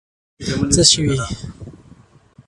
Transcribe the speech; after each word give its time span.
څه 0.73 0.81
شوي؟ 0.91 1.17